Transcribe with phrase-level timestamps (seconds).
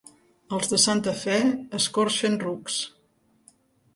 [0.55, 1.35] Els de Santa Fe
[1.79, 2.79] escorxen rucs.